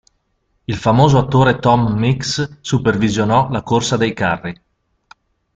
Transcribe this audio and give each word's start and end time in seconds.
Il 0.65 0.75
famoso 0.77 1.19
attore 1.19 1.59
Tom 1.59 1.93
Mix 1.95 2.57
supervisionò 2.61 3.51
la 3.51 3.61
corsa 3.61 3.97
dei 3.97 4.13
carri. 4.15 4.59